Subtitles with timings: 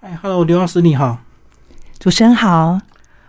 [0.00, 1.18] 哎，Hello，刘老师你好，
[1.98, 2.80] 主持人好。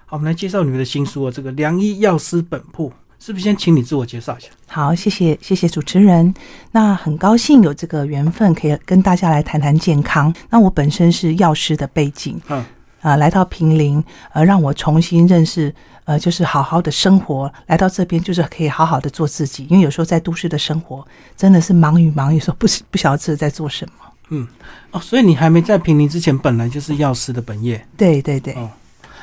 [0.06, 4.48] 好，我们来介绍你们的新书哦，这个良医药师本铺，是不是先请你自我介绍一下？
[4.68, 6.34] 好，谢谢谢谢主持人。
[6.72, 10.34] 那很高兴有这个缘分，可以跟大家来谈谈健康。
[10.50, 12.64] 那我本身是药师的背景，嗯，
[13.02, 14.02] 啊，来到平林，
[14.32, 15.76] 呃，让我重新认识，
[16.06, 17.52] 呃，就是好好的生活。
[17.68, 19.66] 来到这边，就是可以好好的做自己。
[19.70, 23.94] 因为有时候在都市的生活，真的是忙与忙，有时候不不晓得自己在做什么。
[24.32, 24.48] 嗯，
[24.92, 27.86] 哦，所以你还没在平林之前，本来就是药师的本业。
[27.96, 28.54] 对对对。
[28.54, 28.70] 哦，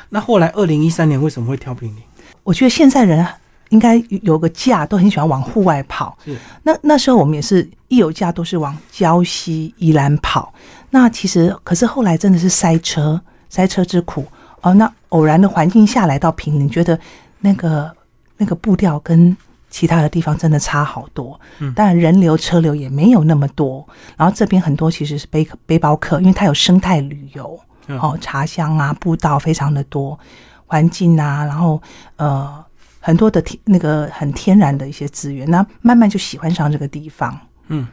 [0.09, 2.03] 那后来二零一三年为什么会挑平林？
[2.43, 3.25] 我觉得现在人
[3.69, 6.17] 应该有个假，都很喜欢往户外跑。
[6.23, 6.37] 是。
[6.63, 10.53] 那那时候我们也是一有假都是往礁溪、宜兰跑。
[10.91, 13.19] 那其实可是后来真的是塞车，
[13.49, 14.25] 塞车之苦
[14.61, 14.73] 哦。
[14.73, 16.99] 那偶然的环境下来到平林，觉得
[17.39, 17.91] 那个
[18.37, 19.35] 那个步调跟。
[19.69, 23.87] 其他的地方真的差好多，嗯，当然人流车流也没有那么多。
[24.17, 30.17] 然后这边很多其实是背背包客，因为它有生态旅游，哦，茶香啊，步道非常的多，
[30.65, 31.81] 环境啊，然后
[32.15, 32.65] 呃
[32.99, 37.39] 很多的天那个很天然的一些资源，那慢慢就喜欢上这个地方。
[37.67, 37.87] 嗯，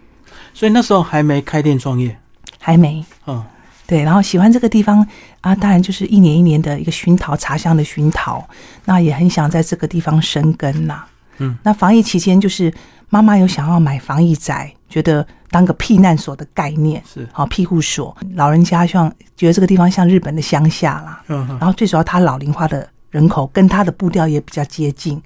[0.54, 2.18] 所以那时候还没开店创业，
[2.58, 3.44] 还没，嗯，
[3.86, 5.06] 对，然后喜欢这个地方
[5.42, 8.42] 啊，当然就是一年一年的一个熏陶茶香的熏陶，
[8.86, 11.04] 那也很想在这个地方生根呐。
[11.38, 12.72] 嗯，那防疫期间，就是
[13.08, 17.26] 妈妈有想要买防疫宅，觉得当个避难所的概念是。
[17.32, 25.22] 好庇护所，老人家像觉得这个地方像日本的乡下啦，嗯，然后最主要它老龄化的人口跟它的步调也比较接近，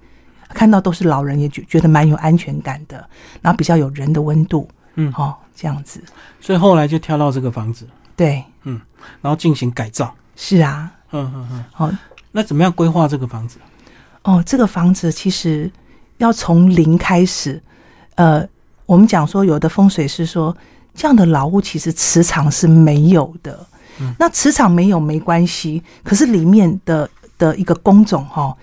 [0.48, 3.08] 看到都是老人也觉觉得蛮有安全感的，
[3.40, 6.02] 然后比较有人的温度，嗯，哦这样子，
[6.40, 8.80] 所以后来就挑到这个房子，对，嗯，
[9.22, 11.90] 然后进行改造，是啊，嗯嗯嗯，好，
[12.32, 13.58] 那怎么样规划这个房子？
[14.22, 15.70] 哦，这个房子其实。
[16.20, 17.60] 要从零开始，
[18.14, 18.46] 呃，
[18.86, 20.54] 我们讲说有的风水师说
[20.94, 23.66] 这样的老屋其实磁场是没有的，
[24.18, 28.54] 那磁场没有没关系，可是里面的的一个工种哈，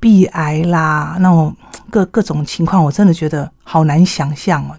[0.00, 1.54] 壁癌啦，那种
[1.90, 4.74] 各各种情况，我真的觉得好难想象哦。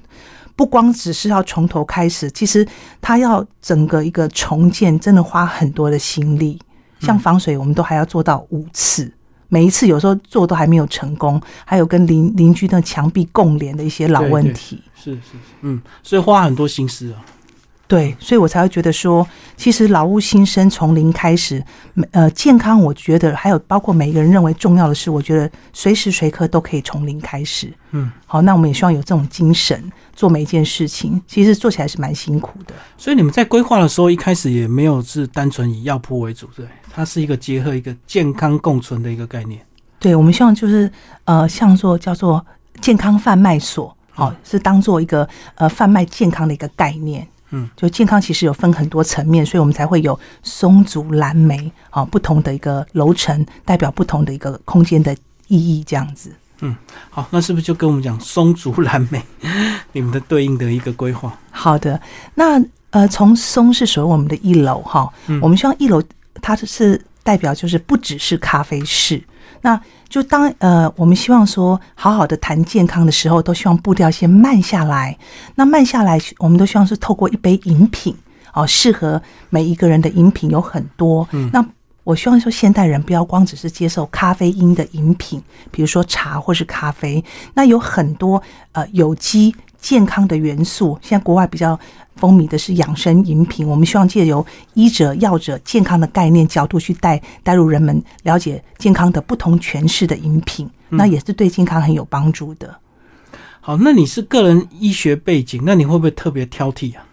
[0.56, 2.68] 不光只是要从头开始，其实
[3.02, 6.60] 他要整个一个重建，真的花很多的心力。
[7.00, 9.12] 像防水，我们都还要做到五次。
[9.54, 17.22] 每一次有时候做都还没有成功，还有跟邻邻居的墙壁共联的一些老问题，是是是，嗯，所以花很多心思啊。
[17.94, 21.64] 对，所以我才会觉得说，其实劳务新生从零开始，
[22.10, 27.72] 呃，健康，我觉得还有包括每一个人认为重要的事，我觉得随时随刻都可以从零开始。
[27.92, 29.80] 嗯，好，那我们也希望有这种精神
[30.16, 32.74] 做每一件事情，其实做起来是蛮辛苦的。
[32.98, 36.66] 所以你们在规划的时候，一开始也没有是单纯以药铺为主，对。
[36.96, 39.60] 它是一个结合一个健康共存的一个概念，
[40.00, 40.92] 对，我们希望就是
[41.26, 42.44] 呃，像做叫做
[42.82, 55.16] 健康贩卖所，好，是当做一个呃贩卖健康的一个概念，嗯，就健康其实有分很多层面，所以我们才会有松竹蓝莓啊不同的一个楼层，代表不同的一个空间的
[55.48, 56.32] 意义，这样子。
[56.62, 56.76] 嗯，
[57.10, 59.22] 好，那是不是就跟我们讲松竹蓝莓
[59.94, 61.32] 你们的对应的一个规划？
[61.52, 62.02] 好的，
[62.36, 66.02] 那呃，从松是属于我们的一楼哈，我们希望一楼。
[66.42, 69.24] 它是代表，就是不只是咖啡室，
[69.62, 69.80] 那
[70.10, 75.18] 就当呃，我们希望说好好的谈健康的时候，都希望步调先慢下来。
[75.56, 78.16] 那慢下来，我们都希望是透过一杯饮品
[78.54, 81.28] 哦，适合每一个人的饮品有很多。
[81.32, 81.66] 嗯，那
[82.04, 85.42] 我希望说现代人不要光只是接受咖啡因的饮品，
[85.72, 87.24] 比如说茶或是咖啡，
[87.54, 90.98] 那有很多呃有机健康的元素。
[91.04, 91.80] 现在国外比较。
[92.16, 94.46] 风靡的是养生饮品，我们希望借由
[94.76, 102.78] 医者、药者健康的概念角度去带带入人们了解健康的不同诠释的饮品，那也是对健康很有帮助的。
[103.62, 107.04] 好，那你是个人医学背景，那你会不会特别挑剔啊？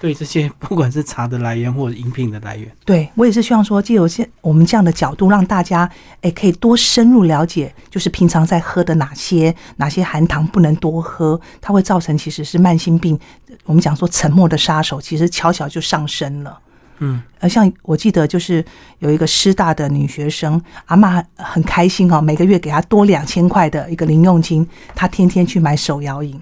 [0.00, 5.88] 对这些 不管是茶的来源或者饮品的来源，对我也是希望说，借由现我们这样的角度，让大家
[6.20, 13.18] 诶可以多深入了解，就是平常在喝的哪些哪些含糖不能多喝，它会造成其实是慢性病。
[13.64, 16.58] 我们讲说沉默的杀手，其实悄悄就上升了。
[16.98, 18.64] 嗯，呃，像我记得就是
[19.00, 26.40] 有一个师大的女学生，阿妈很开心哦，每个月给她多两千块的一个零用金，她天天去买手摇饮。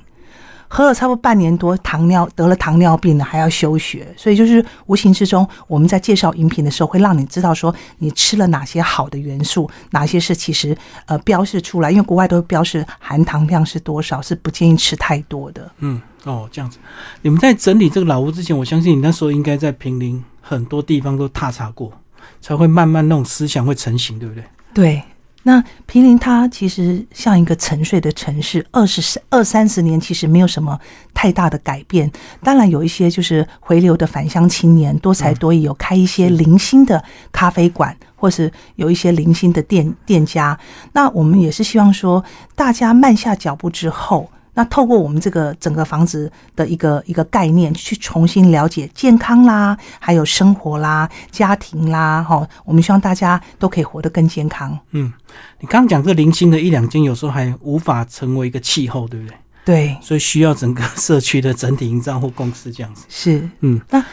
[0.68, 10.76] 喝了差不多半年多，糖尿得了糖尿病了，还要休学，所以就是无形之中，我们在介绍饮品的时候，会让你知道说你吃了哪些好的元素，哪些是其实
[11.06, 15.70] 呃标示出来，因为国外都标示含糖量是多少，是不建议吃太多的。
[15.78, 16.78] 嗯，哦，这样子。
[17.22, 21.92] 你们在整理这个老屋之前，我相信你那时候应该在平林很多地方都踏查过，
[22.40, 24.44] 才会慢慢那种思想会成型，对不对？
[24.74, 25.02] 对，
[25.44, 30.78] 那平林它其实像一个沉睡的城市，二十二三十年其实没有什么
[31.12, 32.10] 太大的改变。
[32.42, 40.58] 当然有一些就是回流的返乡青年，多才多艺，有开一些零星的咖啡馆，或是有一些零星的店店家。
[40.92, 42.24] 那我们也是希望说，
[42.54, 44.28] 大家慢下脚步之后。
[44.54, 54.78] 那透过我们这个整个房子的一个一个概念，去重新了解健康啦，还有生活啦、家庭啦，哈，我们希望大家都可以活得更健康。
[54.92, 55.12] 嗯，
[55.60, 59.36] 你刚刚讲这零星的一两间，有时候还无法成为一个气候，对不对？
[59.64, 63.06] 对，所以需要整个社区的整体营造或公司这样子。
[63.08, 64.04] 是，嗯，那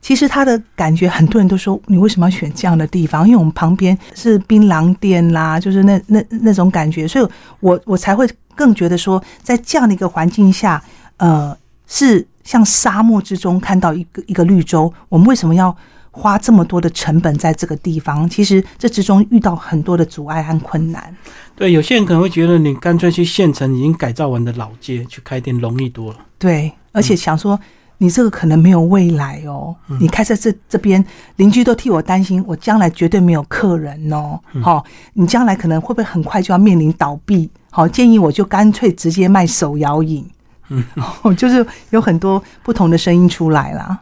[0.00, 3.26] 其实他的感觉，很多人都说，你为什么要选这样的地方？
[3.26, 7.28] 因为我们旁边是槟榔店啦，就是那那那种感觉，所以
[7.60, 8.28] 我我才会。
[8.58, 10.82] 更觉得说，在这样的一个环境下，
[11.18, 11.56] 呃，
[11.86, 14.92] 是像沙漠之中看到一个一个绿洲。
[15.08, 15.72] 我们为什么要
[16.10, 18.28] 花这么多的成本在这个地方？
[18.28, 21.16] 其实这之中遇到很多的阻碍和困难。
[21.54, 26.18] 对，有些人可能会觉得，你干脆去县城已经改造完的老街去开店容易多了。
[26.36, 27.56] 对，而且想说。
[27.98, 31.04] 你这个可能没有未来哦，你开在这这边，
[31.36, 34.38] 邻居都替我担心，我将来绝对没有客人哦。
[34.62, 34.84] 好，
[35.14, 37.50] 你将来可能会不会很快就要面临倒闭？
[37.70, 40.24] 好，建议我就干脆直接卖手摇饮。
[40.68, 40.84] 嗯，
[41.36, 43.98] 就是有很多不同的声音出来啦。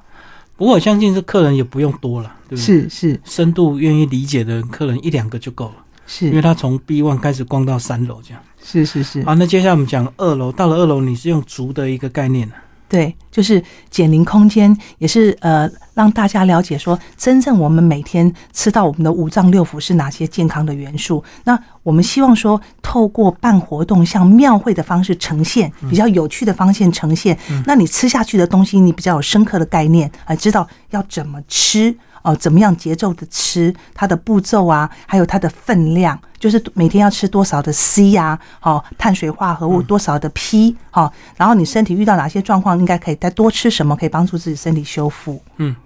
[0.57, 2.59] 不过我相信这客人也不用多了，对不对？
[2.65, 5.75] 是是，深度愿意理解的客人一两个就够了。
[6.07, 8.43] 是，因为他从 B one 开始逛到三楼这样。
[8.63, 9.23] 是是是。
[9.25, 12.51] 好，那接下来我们讲二楼，到了二楼你是用竹的一个概念
[12.89, 21.23] 对，就是减龄空间，也是呃让大家了解说，真正我们每天吃到我们的五脏六腑是哪些健康的元素。
[21.45, 27.37] 那我们希望说，透过办活动，像庙会的方式呈现，比较有趣的方向呈现。
[27.67, 31.97] 那你吃下去的东西，你比较有深刻的概念，而，知道要怎么吃。
[32.27, 33.73] 哦，怎么样节奏的吃？
[33.95, 38.37] 它的步骤啊，还有它的分量，就是每天要吃多少的 C 呀？
[38.61, 40.77] 哦，碳水化合物多少的 P？
[40.91, 45.41] 哦，然后你身体遇到哪些状况，应该可以再多吃什么，可以帮助自己身体修复？
[45.59, 45.77] 嗯，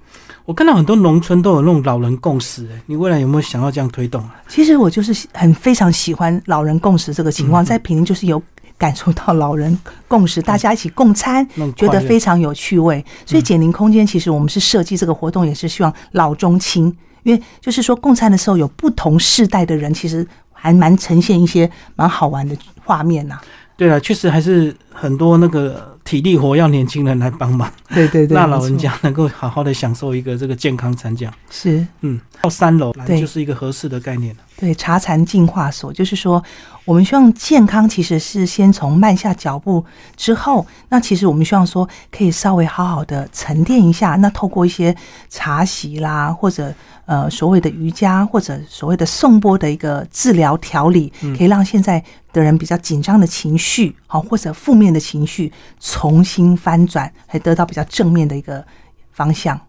[0.46, 4.34] 我看到很多农村都有那种老人共识，哎，你未来有没有想要这样推动啊？
[4.48, 8.42] 其实我就是很非常喜欢老人共识这个情况，在平林就是有。
[8.80, 9.78] 感受到老人
[10.08, 11.46] 共识，大家一起共餐，
[11.76, 13.04] 觉得非常有趣味。
[13.26, 16.86] 所以减龄空间其实我们是设计这个活动，也是希望老中青，
[17.22, 23.38] 因为就是说共餐的时候有不同世代的人，其实还蛮呈现一些蛮好玩的画面呐。
[23.80, 27.66] 对了，确实还是很多那个体力活要年轻人来帮忙。
[27.88, 31.32] 对对对，那老人家能够好好的享受一个这个健康餐酱。
[31.48, 34.42] 是，嗯，到三楼来就是一个合适的概念了。
[34.58, 36.44] 对，茶禅净化所，就是说，
[36.84, 39.82] 我们希望健康其实是先从慢下脚步
[40.14, 44.94] 之后，那其实我们希望说，可以稍微好好的沉淀一下，那透过一些
[45.30, 46.70] 茶席啦，或者
[47.10, 52.02] 呃所谓的瑜伽，或者所谓的颂钵的一个治疗调理，可以让现在
[52.32, 58.64] 的人比较紧张的情绪，好或者负面的情绪重新翻转，还得到比较正面的一个
[59.10, 59.60] 方向。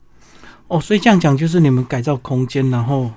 [0.68, 3.10] 哦，所以这样讲就是你们改造空间，然后。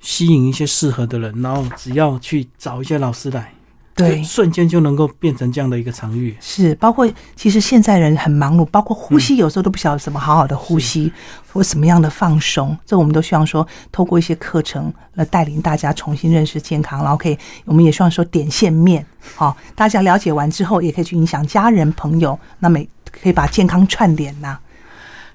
[0.00, 3.52] 吸引一些适合的人，然后只要去找一些老师来，
[3.98, 6.36] 对，瞬间就能够变成这样的一个场域。
[6.40, 11.12] 是，包括其实现在人很忙碌，包括呼吸有时候都不晓得怎么好好的呼吸，
[11.52, 19.04] 或什么样的放松，这我们都希望说，透过一些课程来带领大家重新认识健康，然后可以，我们也希望说点线面，
[19.34, 22.78] 好，大家了解完之后，也可以去影响家人朋友，那么
[23.10, 24.58] 可以把健康串联呐。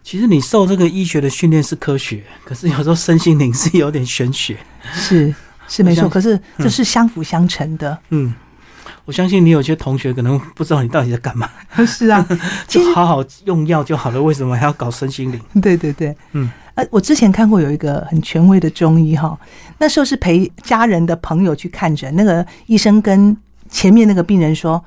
[0.03, 4.57] 其实你受这个医学的训练是科学，可是有时候身心灵是有点玄学。
[4.93, 5.33] 是
[5.69, 7.97] 是没错，可是这是相辅相成的。
[8.09, 8.33] 嗯，
[9.05, 11.49] 我相信你有些同学可能不知道你到底在干嘛。
[11.85, 12.25] 是啊，
[12.67, 15.39] 就好好用药就好了，为什么还要搞身心灵？
[15.61, 19.37] 对对对，嗯，呃，我之前看过有一个很权威的中医哈，
[19.77, 23.35] 那时候是陪家人的朋友去看诊，那个医生跟
[23.69, 24.83] 前面那个病人说。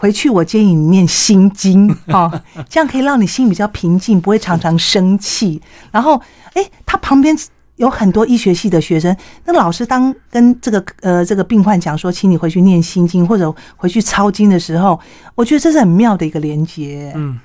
[0.00, 2.30] 回去，我建议你念心经啊，
[2.68, 5.60] 这样可以让你心比较平静，不会常常生气。
[5.90, 6.22] 然后，
[6.54, 7.36] 哎，他旁边
[7.78, 9.16] 有很多医学系的学生，
[9.46, 15.00] 那老师当跟这个呃这个病患讲说，请你回去念心经或者回去抄经的时候，
[15.34, 17.12] 我觉得这是很妙的一个连接。
[17.16, 17.40] 嗯。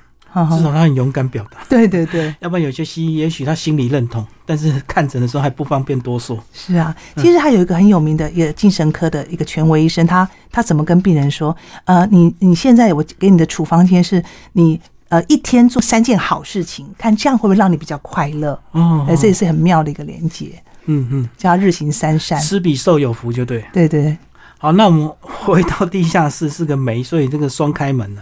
[0.50, 6.44] 至少他很勇敢表达，对对对，要不然有些西医也许他心里认同，但是看诊的时候还不方便多说。
[6.52, 11.56] 是啊，其实还有一个很有名的一个精神科的一个权威医生，他他怎么跟病人说？
[11.86, 14.24] 呃，你你现在我给你的处方笺是，
[14.54, 14.82] 你
[15.14, 18.60] 呃一天做三件好事情，看这样会不会让你比较快乐？
[18.72, 20.52] 哦，哎，这也是很妙的一个连接。
[20.86, 23.64] 嗯嗯，叫日行三善，施比受有福，就对。
[23.72, 24.18] 对对。
[24.58, 28.22] 好，那我们回到地下室是个煤，所以这个双开门呢。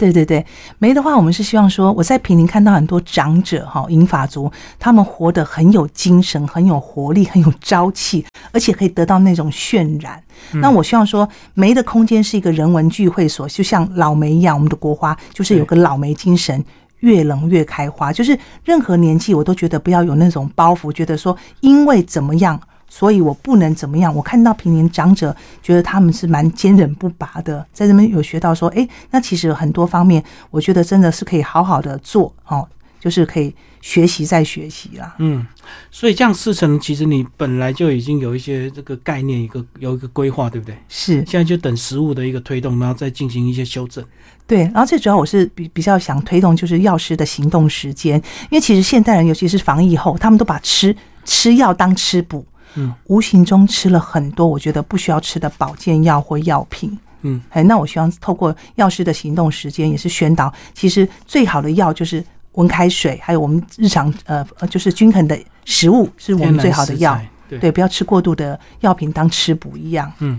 [0.00, 0.46] 对对对，
[0.78, 10.22] 梅的话，我们是希望说，我在平林看到很多长者哈，银发族，他们活得很有精神，很有活力，很有朝气，而且可以得到那种渲染。
[10.54, 16.64] 那我希望说，梅的空间是一个人文聚会所，就像老梅一样，我们的国花就是有个老梅精神。
[17.00, 24.14] 越冷越开花，就是任何年纪我都觉得不要有那种包袱，觉得说因为怎么样，所以我不能怎么样。
[24.14, 32.68] 我看到平年长者，觉得他们是蛮坚韧不拔的，在这边有学到说，哎，那其实很多方面，我觉得真的是可以好好的做哦，
[33.00, 35.14] 就是可以学习再学习啦。
[35.18, 35.46] 嗯，
[35.90, 40.76] 所以这样四成，其实你本来就已经有一些这个概念，一个有一个规划，对不对？
[40.88, 44.04] 是，现在就等实物的一个推动，然后再进行一些修正。
[44.46, 48.16] 对，然后最主要我是比比较想推动就是药师的行动时间，
[48.50, 50.94] 因为其实现代人尤其是防疫后，他们都把吃
[51.24, 70.38] 吃药当吃补，嗯，无形中吃了很多我觉得不需要吃的保健药或药品，嗯，哎，那我希望透过药师的行动时间，也是宣导，其实最好的药就是温开水，还有我们日常呃呃就是均衡的食物是我们最好的药，对，不要吃过度的药品当吃补一样，嗯。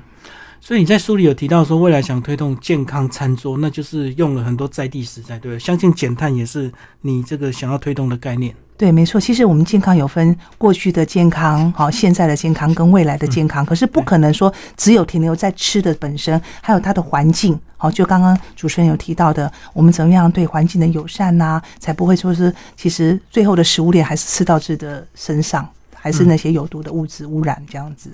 [0.64, 5.60] 所以你在书里有提到说，未来想推动健康餐桌，那就是用了很多在地食材，对不对？
[5.60, 6.72] 相信减碳也是
[7.02, 8.54] 你这个想要推动的概念。
[8.82, 9.22] 对，没错。
[9.22, 17.56] 其实我们健康有分过去的健康、好现在的健康跟未来的健康，可是不可能说只有停留在吃的本身，还有它的环境。
[17.78, 28.10] 好，就刚刚主持人有提到的，我们怎么样对环境的友善呐，才不会说是其实最后的食物链还是吃到自己的身上，还是那些有毒的物质污染这样子。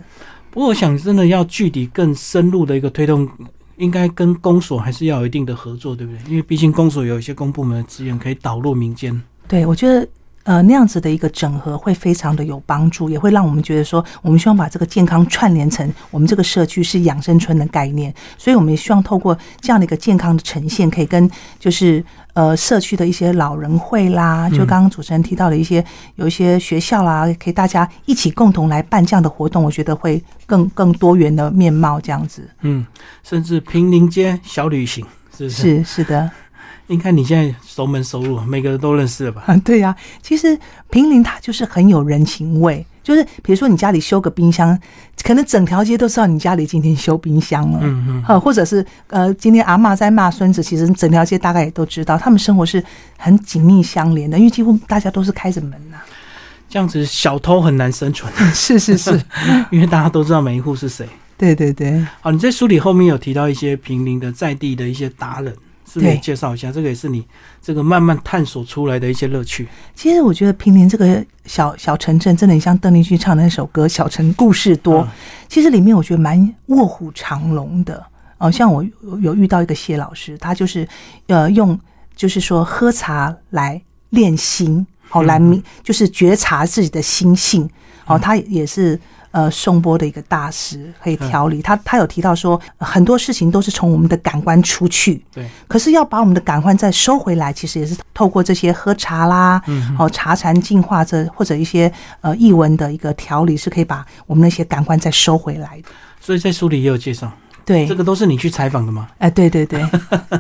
[0.52, 3.26] 不过，我想真的要具体更深入的一个推动，
[3.78, 6.20] 应该跟公所还是要有一定的合作，对不对？
[6.30, 9.18] 因为毕竟公所有一些公部门的资源可以导入民间。
[9.48, 10.06] 对，我觉得。
[10.48, 22.02] 呃，那样子的一个整合会非常的有帮助，也会让我们觉得说，我们希望把这个健康串联成我们这个社区是养生村的概念，所以我们也希望透过这样的一个健康的呈现，可以跟就是
[22.32, 25.84] 呃社区的一些老人会啦，就刚刚主持人提到的一些
[26.16, 32.50] 有一些学校啦，可以大家一起共同来办这样的活动，我觉得会更更多元的面貌这样子。
[32.62, 32.86] 嗯，
[33.22, 35.06] 甚至平林间小旅行，
[35.38, 35.62] 是不是？
[35.62, 36.32] 是是的。
[36.90, 39.44] 你看你现在熟门熟路，每个人都认识了吧？
[39.46, 39.96] 啊，对呀。
[40.22, 40.58] 其实
[40.90, 44.78] 平林它就是很有人情味，就是比如说你家里修个冰箱，
[45.22, 47.80] 可能整条街都知道你家里今天修冰箱了。
[47.84, 48.24] 嗯嗯。
[48.26, 52.18] 呃，或者是呃，今天阿妈在骂孙子，其实整条街大概也都知道。
[52.18, 52.82] 他们生活是
[53.18, 55.98] 很紧密相连的，因为几乎大家都是开着门呐。
[56.70, 58.32] 这样子小偷很难生存。
[58.54, 59.22] 是 是是，
[59.72, 61.06] 因为大家都知道每一户是谁。
[61.38, 62.06] 对对对。
[62.22, 65.54] 好，你在书里后面有提到一些平林的在地的一些达人。
[65.92, 67.26] 是可以介绍一下，这个也是你
[67.62, 69.68] 这个慢慢探索出来的一些乐趣。
[69.96, 75.04] 其实我觉得平林这个小小城镇，真的很像邓丽君唱的那首歌《小城故事多》，
[75.48, 78.06] 其实里面我觉得蛮卧虎藏龙的。
[78.38, 78.86] 哦，像我
[79.22, 80.88] 有遇到一个谢老师，他就是
[81.28, 81.80] 呃用
[82.16, 87.70] 就是说喝茶来练心，好来明就是觉察自己的心性。
[88.06, 89.00] 哦，他也是。
[89.38, 91.76] 呃，颂钵的一个大师可以调理他。
[91.86, 95.48] 他有提到说，很多事情都是从我们的感官出去，对。
[95.68, 101.92] 可是要把我们的感官再收回来，其实也是透过这些喝茶啦，嗯，哦，茶禅净化这或者一些
[102.22, 105.90] 呃译文的一个调理，是可以把我们那些感官再收回来的。
[106.20, 107.32] 所以在书里也有介绍，
[107.64, 109.08] 对，这个都是你去采访的吗？
[109.20, 109.88] 哎， 对对对。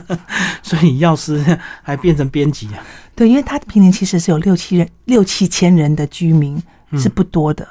[0.64, 1.46] 所以药师
[1.84, 2.82] 还变成编辑啊？
[3.16, 6.60] 对，因为他平年其实是有六七人、六七千人的居民，
[6.98, 7.68] 是不多的。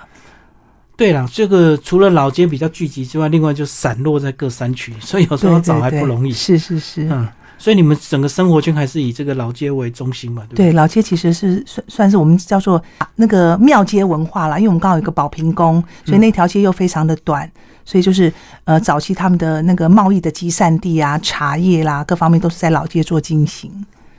[0.96, 6.32] 对了，这个除了老街比较聚集之外，另外就散落在各山区，所以有时候找还不容易。
[6.32, 10.42] 是是是，嗯，所以你们整个生活圈还是以这个老街为中心嘛？
[10.48, 12.82] 对，对，老街其实是算算是我们叫做
[13.16, 17.46] 那个庙街文化啦，因为我们刚好有个宝瓶宫，所以那条街又非常的短，
[17.84, 18.32] 所以就是
[18.64, 23.70] 呃，早期他们的那个贸易的集散地啊，茶叶啦，各方面都是在老街做进行，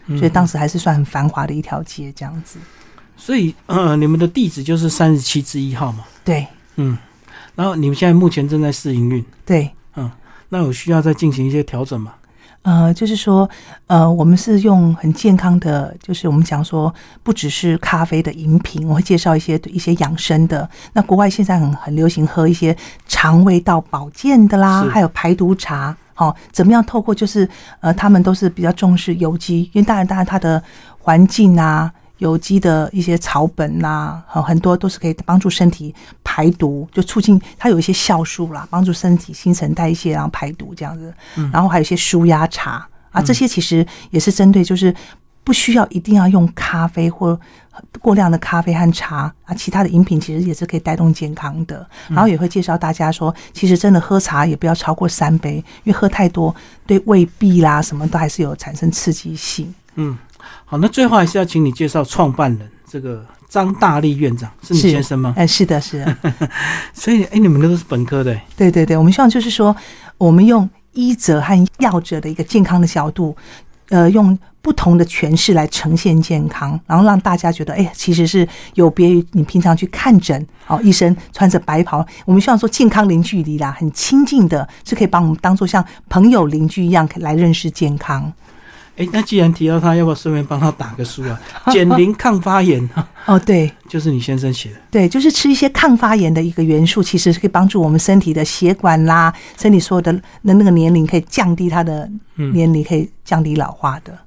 [0.10, 2.60] 所以当时还是算很繁华的一条街这样子。
[3.18, 6.04] 所以呃，你们的地址就是三十七之一号嘛？
[6.24, 6.46] 对。
[6.78, 6.98] 嗯，
[7.56, 10.10] 然后你们现在目前正在试营运，对，嗯，
[10.50, 12.14] 那有需要再进行一些调整吗？
[12.64, 13.50] 呃，就是说，
[13.86, 16.94] 呃，我们是用很健康的，就是我们讲说，
[17.24, 20.70] 不只是咖啡的饮品，我会介绍一些一些养生的。
[20.92, 22.76] 那国外现在很很流行喝一些
[23.08, 27.48] 肠胃道保健的啦，还有排毒茶，好，怎么样透过就是
[27.80, 30.62] 呃，他们都是比较重视有机，因为当然当然它的
[31.00, 31.92] 环境啊。
[32.20, 35.94] 有机的一些草本呐，很很多都是可以帮助身体
[36.24, 41.14] 排毒，就促进它有一些酵素啦，帮助身体新陈代谢，然后排毒这样子。
[41.52, 44.94] 然后还有一些舒压茶啊，这些其实也是针对就是
[45.44, 47.40] 不需要一定要用咖啡或
[48.02, 51.88] 过量的咖啡和茶啊，其他的饮品其实也是可以带动健康的。
[52.10, 56.54] 然后也会介绍大家说，其实真的喝茶也不要超过三杯，因为喝太多
[56.86, 59.74] 对胃壁啦什么都还是有产生刺激性。
[60.00, 60.16] 嗯，
[60.70, 65.34] 好，那最后还是要请你介绍创办人这个张大力院长，是你先生吗？
[65.38, 66.18] 哎，是的，是的。
[66.94, 68.38] 所以，哎，你们都是本科的？
[68.58, 69.74] 对对对，我们希望就是说，
[70.18, 73.34] 我们用医者和药者的一个健康的角度，
[73.92, 88.34] 呃，用不同的诠释来呈现健康，然后让大家觉得，哎，其实是有别于你平常去看诊，哦，医生穿着白袍，我们希望说健康零距离啦，很亲近的，是可以把我们当做像朋友邻居一样来认识健康。
[88.98, 91.40] 哎，那既然提到他，要不要顺便帮他打个书啊？
[91.72, 92.90] 减龄抗发炎
[93.28, 94.76] 哦，对，就是你先生写的。
[94.90, 100.12] 对，就是吃一些抗发炎的一个元素，其实是可以帮助我们身体的血管啦，身体所有的
[100.42, 102.10] 那那个年龄可以降低它的
[102.54, 104.18] 年龄，可以降低老化的。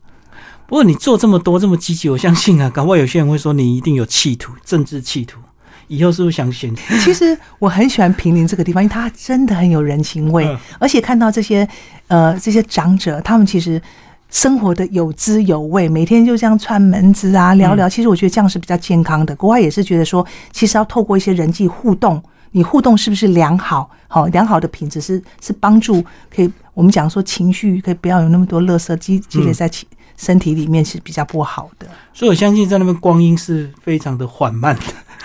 [0.69, 5.41] 不过你做这么多这么积极，我相信啊， 搞不好有些人会说你一定有企图，政治企图。
[5.89, 6.73] 以后是不是想选？
[7.05, 10.49] 其实我很喜欢平林这个地方，因为它真的很有人情味，
[10.79, 11.69] 而且看到这些
[12.07, 13.83] 呃这些长者，他们其实。
[14.31, 17.89] 生活的有滋有味，每天就这样串门子啊，聊聊。
[17.89, 19.35] 其实我觉得这样是比较健康的。
[19.37, 22.23] 国外也是觉得说，其实要透过一些人际互动，
[22.53, 23.91] 你互动是不是良好？
[24.07, 31.87] 好，良好的品质是是帮助可以我们讲说情绪可以不要有那么多垃圾积积累在体身体里面是比较不好的。
[32.13, 34.83] 所以我相信在那边光阴是非常的缓慢的，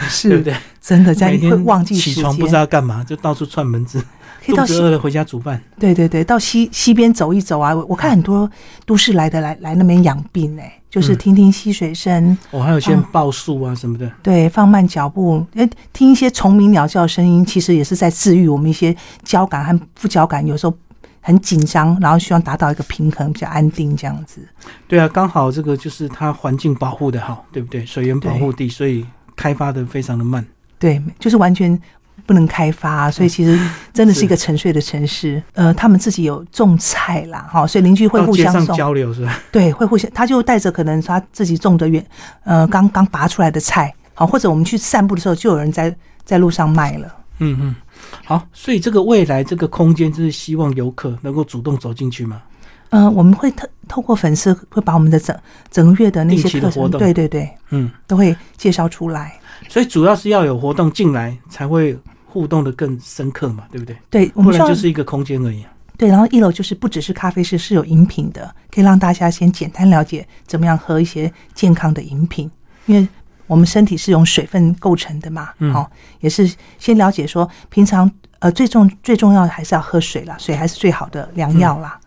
[0.07, 0.55] 是， 对不对？
[0.81, 4.03] 真的在会忘记起床不知道干嘛，就到处串门子。
[4.45, 5.59] 可以到西了回家煮饭。
[5.79, 7.75] 对对对，到西西边走一走啊！
[7.87, 8.49] 我看很多
[8.85, 12.37] 都市来的来来那边养病哎，就是听听溪水声。
[12.51, 14.09] 我还有些报数啊什么的。
[14.21, 20.73] 对，放慢脚步，哎，听一些虫鸣鸟叫声音，其实也是在治愈我们一些交感和副交感，有时候
[21.21, 24.47] 很紧张，然后希望达到一个平衡，比较安定这样子。
[24.87, 27.85] 对啊，刚好这个就是它环境保护的好，对不对？
[27.85, 30.45] 水源保护地，所以开发的非常的慢。
[30.77, 31.79] 对，就是完全。
[32.25, 33.59] 不能开发，所以其实
[33.93, 35.41] 真的是一个沉睡的城市。
[35.53, 39.39] 呃，他们自己有种菜啦，哈，所以邻居会互相交流是吧？
[39.51, 42.05] 对，会互相，他就带着可能他自己种的原
[42.43, 47.07] 呃刚刚拔出来的菜，好，或者我们去散步的时候，就有人在在路上卖了。
[47.39, 47.75] 嗯嗯，
[48.23, 52.41] 好，所以这个未来这个空间就是希望游客能够主动走进去吗？
[52.89, 55.37] 嗯，我们会透透过粉丝会把我们的整
[55.69, 59.37] 整个月的那些课程，对对对，嗯，都会介绍出来。
[59.67, 61.97] 所以主要是要有活动进来才会。
[62.35, 63.97] 互动的更深刻嘛，对不对？
[64.09, 65.65] 对，不然就是一个空间而已。
[65.97, 72.51] 对，然后一楼就是不只是咖啡室，是有饮品的，可以让大家先简单了解怎么样喝一些健康的饮品。
[72.87, 73.07] 因为
[73.47, 81.97] 我们身体是用水分构成的嘛，好，也是先了解说平常呃最重最重要的还是要喝水啦，水还是最好的良药啦。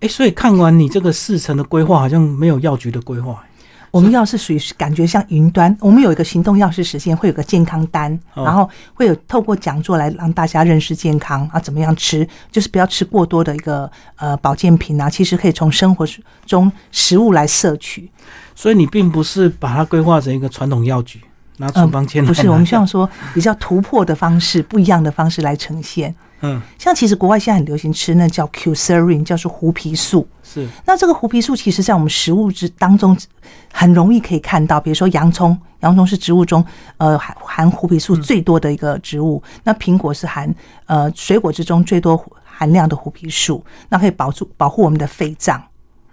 [0.00, 3.44] 哎，所以看完你这个四层的规划，好像没有药局的规划。
[3.90, 16.06] 我们药是属于感觉像云端，我们有一个行动药师实现，会有个健康单，然后会有透过讲座来让大家认识健康啊，怎么样吃，就是不要吃过多的一个呃保健品啊，其实可以从生活
[16.46, 18.10] 中食物来摄取。
[18.54, 21.20] 所以你并不是把它规划成一个传统药局
[21.58, 26.14] 拿处方签，不是，我们希望说比较突破的方式，不一样的方式来呈现。
[26.40, 30.26] 嗯，像其实国外现在很流行吃那叫 Qserine，叫做胡皮素。
[30.42, 33.16] 是，那这个胡皮素其实在我们食物之当中
[33.72, 36.64] 很容易可以看到，比如说洋葱，洋葱是植物中
[36.98, 39.42] 呃含含胡皮素最多的一个植物。
[39.64, 40.54] 那苹果是含
[40.86, 45.62] 呃水果之中最多含量的胡皮素，那可以保住保护我们的肺脏。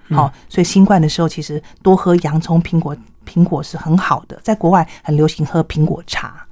[0.09, 2.95] 好，所以新冠的时候其实多喝洋葱、苹果，
[3.27, 4.39] 苹果是很好的。
[4.43, 6.44] 在国外很流行喝苹果茶。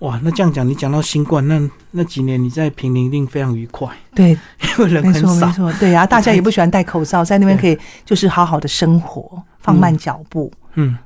[0.00, 1.60] 哇，那这样讲，你讲到新冠，那
[1.90, 10.50] 那几年你在平林一定非常愉快， 对，因为人很少，没错，对啊， 大家也不喜欢戴口罩，在那边可以就是好好的生活，放慢脚步。
[10.76, 10.96] 嗯，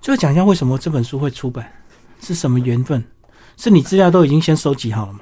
[0.00, 1.66] 最后讲一下为什么这本书会出版，
[2.20, 3.02] 是什么缘分？
[3.56, 5.20] 是你资料都已经先收集好了吗？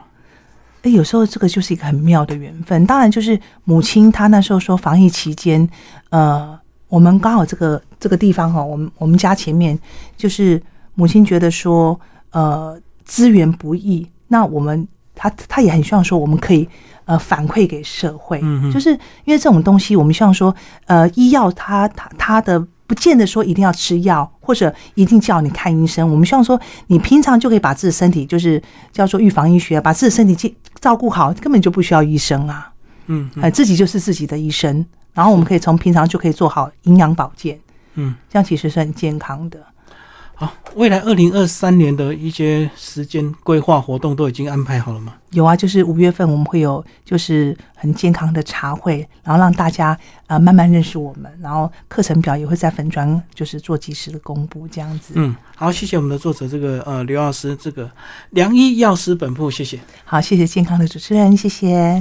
[0.82, 2.84] 哎，有时候这个就是一个很妙的缘分。
[2.84, 5.66] 当然，就是母亲她那时候说防疫期间，
[6.10, 9.78] 呃，我们刚好这个这个地方哈，我们我们家前面
[10.18, 10.62] 就是
[10.96, 11.98] 母亲觉得说，
[12.32, 12.78] 呃。
[13.04, 16.68] 资源不易，那我们他他也很希望说，我们可以
[17.04, 18.40] 呃反馈给社会，
[18.72, 18.90] 就是
[19.24, 20.54] 因为这种东西，我们希望说，
[20.86, 26.10] 呃，医药它它它的不见得说一定要吃药，或者一定叫你看医生。
[26.10, 28.62] 我们希望说，你平常就可以把自己身体，就是
[28.92, 32.70] 叫做预防医学，把自己身体照照顾好，根本就不需要医生啊。
[33.06, 34.84] 嗯，哎，自己就是自己的医生，
[35.14, 37.58] 然后我们可以从平常就可以做好营养保健，
[37.94, 39.58] 嗯，这样其实是很健康的。
[40.42, 45.14] 好，未来二零二三年的一些时间规划活动都已经安排好了吗？
[45.31, 55.12] 有啊，就是五月份我们会有就是很健康的茶会，然后让大家呃慢慢认识我们，然后课程表也会在粉砖就是做及时的公布，这样子。
[55.14, 57.88] 嗯，好，谢谢我们的作者这个呃刘老师，这个
[58.31, 59.78] 良医药师本部，谢谢。
[60.05, 62.00] 好，谢谢健康的主持人，谢谢。